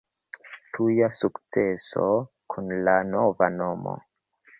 Tuja 0.77 1.09
sukceso 1.17 2.07
kun 2.53 2.73
la 2.87 2.95
nova 3.11 3.51
nomo. 3.59 3.95